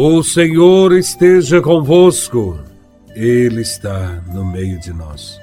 [0.00, 2.56] O Senhor esteja convosco,
[3.16, 5.40] Ele está no meio de nós.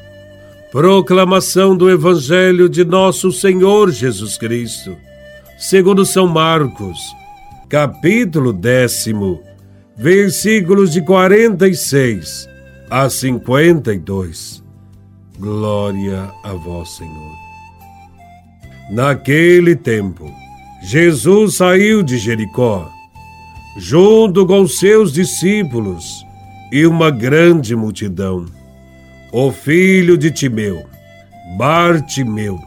[0.71, 4.95] Proclamação do Evangelho de Nosso Senhor Jesus Cristo,
[5.57, 6.97] segundo São Marcos,
[7.67, 9.43] capítulo décimo,
[9.97, 12.47] versículos de 46
[12.89, 14.63] a 52.
[15.37, 17.35] Glória a Vós, Senhor.
[18.89, 20.33] Naquele tempo,
[20.81, 22.94] Jesus saiu de Jericó
[23.75, 26.25] junto com seus discípulos
[26.71, 28.45] e uma grande multidão.
[29.31, 30.85] O filho de Timeu,
[31.57, 32.59] Bartimeu,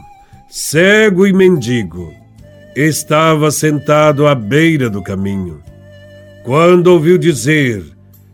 [0.49, 2.13] cego e mendigo,
[2.75, 5.61] estava sentado à beira do caminho.
[6.43, 7.83] Quando ouviu dizer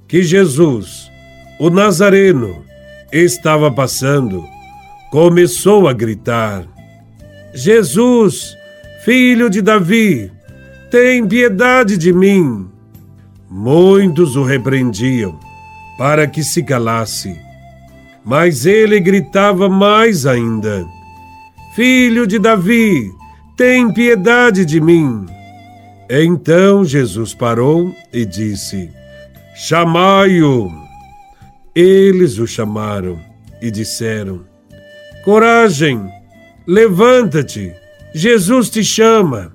[0.08, 1.10] que Jesus,
[1.60, 2.64] o Nazareno,
[3.12, 4.46] estava passando,
[5.10, 6.66] começou a gritar:
[7.54, 8.56] Jesus,
[9.04, 10.32] filho de Davi,
[10.96, 12.70] tem piedade de mim.
[13.50, 15.38] Muitos o repreendiam
[15.98, 17.38] para que se calasse.
[18.24, 20.86] Mas ele gritava mais ainda:
[21.76, 23.12] Filho de Davi,
[23.58, 25.26] tem piedade de mim.
[26.10, 28.90] Então Jesus parou e disse:
[29.54, 30.72] Chamai-o.
[31.76, 33.20] Eles o chamaram
[33.62, 34.46] e disseram:
[35.26, 36.10] Coragem,
[36.66, 37.74] levanta-te,
[38.14, 39.55] Jesus te chama.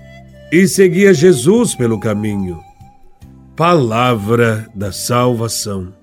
[0.51, 2.59] e seguia Jesus pelo caminho.
[3.55, 5.93] Palavra da salvação.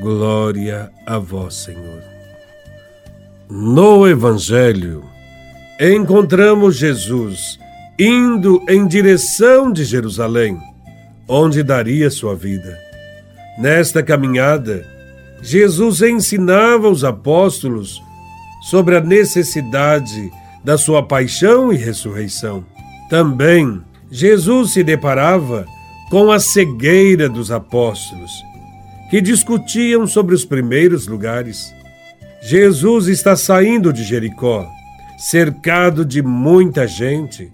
[0.00, 2.02] Glória a vós, Senhor.
[3.48, 5.04] No Evangelho,
[5.80, 7.58] encontramos Jesus
[7.98, 10.58] indo em direção de Jerusalém,
[11.28, 12.78] onde daria sua vida.
[13.58, 14.84] Nesta caminhada,
[15.42, 18.02] Jesus ensinava os apóstolos
[18.70, 20.30] sobre a necessidade
[20.64, 22.64] da sua paixão e ressurreição.
[23.08, 23.80] Também
[24.10, 25.66] Jesus se deparava
[26.10, 28.30] com a cegueira dos apóstolos,
[29.10, 31.72] que discutiam sobre os primeiros lugares.
[32.42, 34.66] Jesus está saindo de Jericó,
[35.18, 37.50] cercado de muita gente,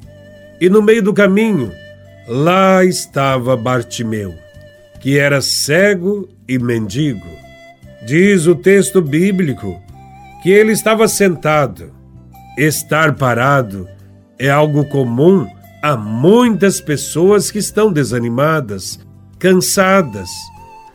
[0.61, 1.73] e no meio do caminho,
[2.29, 4.35] lá estava Bartimeu,
[5.01, 7.29] que era cego e mendigo.
[8.07, 9.81] Diz o texto bíblico
[10.43, 11.93] que ele estava sentado.
[12.57, 13.89] Estar parado
[14.39, 15.47] é algo comum
[15.83, 18.99] a muitas pessoas que estão desanimadas,
[19.39, 20.31] cansadas.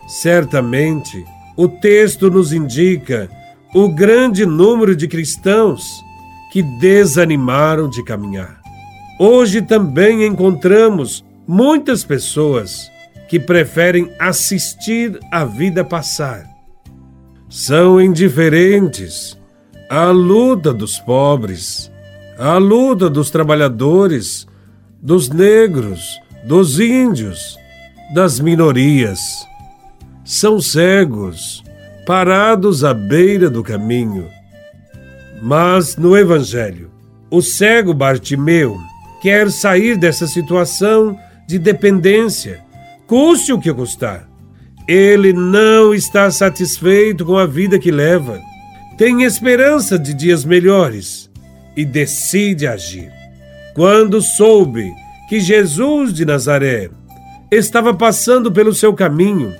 [0.07, 1.23] Certamente,
[1.55, 3.29] o texto nos indica
[3.73, 5.83] o grande número de cristãos
[6.51, 8.59] que desanimaram de caminhar.
[9.19, 12.89] Hoje também encontramos muitas pessoas
[13.27, 16.45] que preferem assistir a vida passar.
[17.47, 19.37] São indiferentes
[19.89, 21.91] à luta dos pobres,
[22.39, 24.47] a luta dos trabalhadores,
[25.01, 27.57] dos negros, dos índios,
[28.13, 29.19] das minorias.
[30.23, 31.61] São cegos,
[32.05, 34.25] parados à beira do caminho.
[35.41, 36.89] Mas no Evangelho,
[37.29, 38.77] o cego Bartimeu
[39.21, 42.61] quer sair dessa situação de dependência,
[43.05, 44.29] custe o que custar.
[44.87, 48.39] Ele não está satisfeito com a vida que leva,
[48.97, 51.28] tem esperança de dias melhores
[51.75, 53.11] e decide agir.
[53.73, 54.91] Quando soube
[55.29, 56.89] que Jesus de Nazaré
[57.51, 59.53] estava passando pelo seu caminho,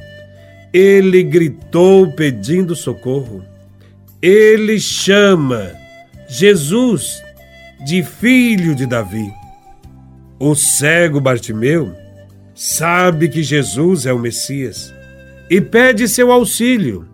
[0.74, 3.44] ele gritou pedindo socorro.
[4.22, 5.72] Ele chama
[6.28, 7.22] Jesus
[7.86, 9.32] de filho de Davi.
[10.40, 11.94] O cego Bartimeu
[12.54, 14.94] sabe que Jesus é o Messias
[15.50, 17.08] e pede seu auxílio.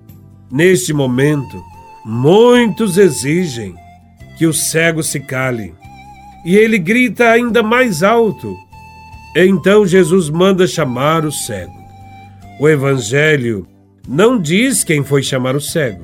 [0.51, 1.63] Neste momento,
[2.05, 3.75] muitos exigem
[4.37, 5.73] que o cego se cale.
[6.45, 8.55] E ele grita ainda mais alto.
[9.35, 11.73] Então Jesus manda chamar o cego.
[12.59, 13.67] O Evangelho
[14.07, 16.03] não diz quem foi chamar o cego,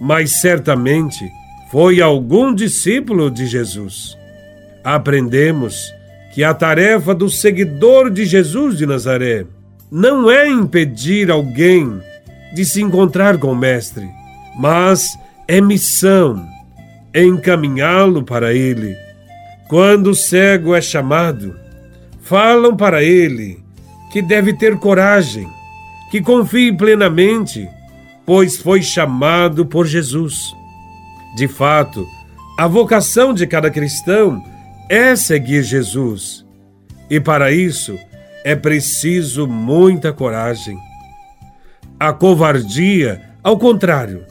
[0.00, 1.28] mas certamente
[1.70, 4.16] foi algum discípulo de Jesus.
[4.84, 5.92] Aprendemos
[6.32, 9.46] que a tarefa do seguidor de Jesus de Nazaré
[9.90, 12.00] não é impedir alguém
[12.54, 14.08] de se encontrar com o Mestre,
[14.58, 16.46] mas é missão
[17.14, 18.96] encaminhá-lo para ele.
[19.68, 21.58] Quando o cego é chamado,
[22.20, 23.62] falam para ele
[24.12, 25.48] que deve ter coragem,
[26.10, 27.68] que confie plenamente,
[28.24, 30.54] pois foi chamado por Jesus.
[31.36, 32.06] De fato,
[32.58, 34.42] a vocação de cada cristão
[34.88, 36.44] é seguir Jesus.
[37.10, 37.98] E para isso
[38.44, 40.78] é preciso muita coragem.
[42.00, 44.24] A covardia, ao contrário,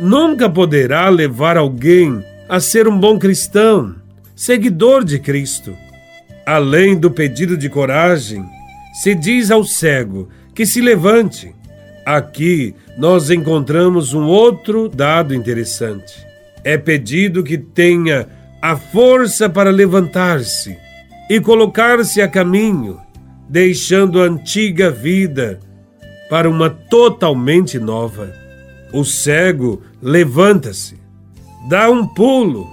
[0.00, 3.94] nunca poderá levar alguém a ser um bom cristão,
[4.34, 5.76] seguidor de Cristo.
[6.46, 8.42] Além do pedido de coragem,
[9.02, 11.54] se diz ao cego que se levante.
[12.06, 16.26] Aqui nós encontramos um outro dado interessante.
[16.64, 18.26] É pedido que tenha
[18.62, 20.78] a força para levantar-se
[21.28, 22.98] e colocar-se a caminho,
[23.48, 25.60] deixando a antiga vida
[26.30, 28.39] para uma totalmente nova.
[28.92, 30.96] O cego levanta-se,
[31.68, 32.68] dá um pulo,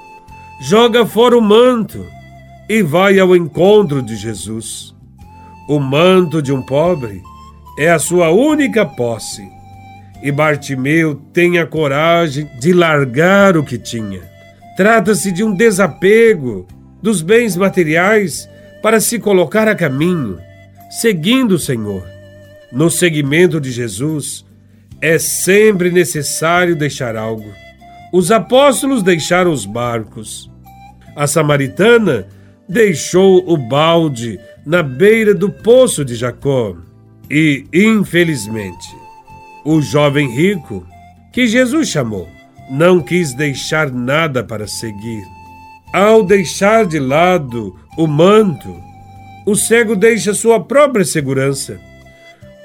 [0.62, 2.04] joga fora o manto
[2.68, 4.96] e vai ao encontro de Jesus.
[5.70, 7.22] O manto de um pobre
[7.78, 9.48] é a sua única posse.
[10.24, 14.22] E Bartimeu tem a coragem de largar o que tinha.
[14.76, 16.68] Trata-se de um desapego
[17.02, 18.50] dos bens materiais
[18.82, 20.40] para se colocar a caminho,
[20.90, 22.04] seguindo o Senhor.
[22.72, 24.47] No seguimento de Jesus,
[25.02, 27.52] é sempre necessário deixar algo.
[28.12, 30.50] Os apóstolos deixaram os barcos.
[31.16, 32.28] A samaritana
[32.68, 36.76] deixou o balde na beira do poço de Jacó.
[37.30, 38.96] E, infelizmente,
[39.66, 40.86] o jovem rico,
[41.34, 42.28] que Jesus chamou,
[42.70, 45.24] não quis deixar nada para seguir.
[45.94, 48.74] Ao deixar de lado o manto,
[49.46, 51.80] o cego deixa sua própria segurança.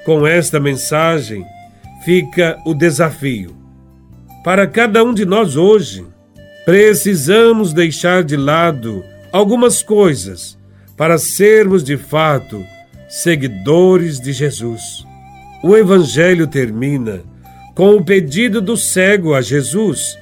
[0.05, 1.45] Com esta mensagem,
[2.03, 3.55] fica o desafio.
[4.43, 6.05] Para cada um de nós hoje,
[6.65, 10.57] precisamos deixar de lado algumas coisas
[10.97, 12.63] para sermos de fato
[13.09, 15.05] seguidores de Jesus.
[15.63, 17.21] O Evangelho termina
[17.75, 20.17] com o pedido do cego a Jesus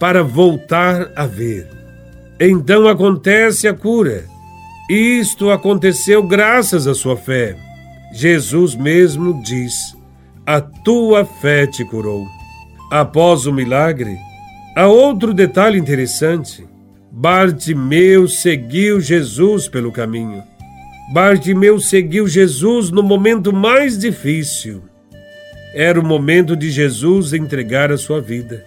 [0.00, 1.68] para voltar a ver.
[2.40, 4.24] Então acontece a cura.
[4.88, 7.56] Isto aconteceu graças à sua fé.
[8.12, 9.95] Jesus mesmo diz:
[10.46, 12.24] A tua fé te curou.
[12.88, 14.16] Após o milagre,
[14.76, 16.64] há outro detalhe interessante.
[17.10, 20.44] Bartimeu seguiu Jesus pelo caminho.
[21.12, 24.84] Bartimeu seguiu Jesus no momento mais difícil.
[25.74, 28.64] Era o momento de Jesus entregar a sua vida.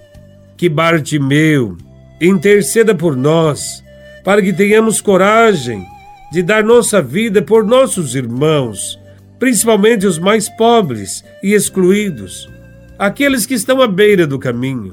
[0.57, 1.77] Que Bartimeu
[2.19, 3.81] interceda por nós,
[4.25, 5.81] para que tenhamos coragem
[6.29, 8.98] de dar nossa vida por nossos irmãos,
[9.39, 12.49] principalmente os mais pobres e excluídos,
[12.99, 14.91] aqueles que estão à beira do caminho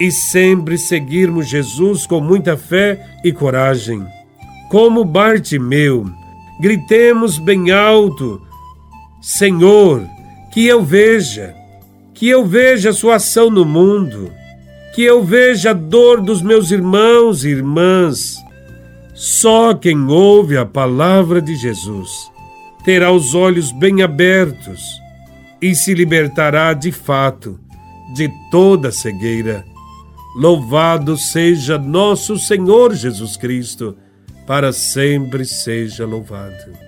[0.00, 4.04] e sempre seguirmos Jesus com muita fé e coragem.
[4.68, 6.10] Como Bartimeu,
[6.60, 8.42] gritemos bem alto:
[9.22, 10.04] Senhor,
[10.52, 11.54] que eu veja,
[12.12, 14.32] que eu veja a sua ação no mundo,
[14.94, 18.42] que eu veja a dor dos meus irmãos e irmãs.
[19.14, 22.33] Só quem ouve a palavra de Jesus
[22.84, 24.82] terá os olhos bem abertos
[25.60, 27.58] e se libertará de fato
[28.14, 29.64] de toda cegueira
[30.34, 33.96] Louvado seja nosso Senhor Jesus Cristo,
[34.48, 36.83] para sempre seja louvado.